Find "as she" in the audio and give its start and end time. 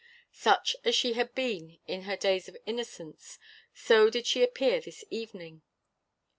0.83-1.13